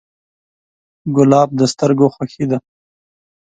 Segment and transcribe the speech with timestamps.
[1.15, 2.57] ګلاب د سترګو خوښي ده.